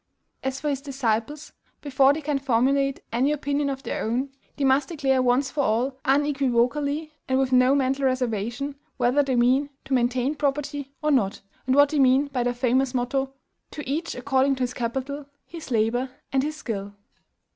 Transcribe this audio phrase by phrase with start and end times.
[0.41, 4.89] As for his disciples, before they can formulate any opinion of their own, they must
[4.89, 10.33] declare once for all, unequivocally and with no mental reservation, whether they mean to maintain
[10.33, 13.31] property or not, and what they mean by their famous motto,
[13.69, 16.93] "To each according to his capital, his labor, and his skill."